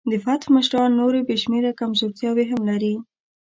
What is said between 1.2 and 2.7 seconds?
بې شمېره کمزورتیاوې هم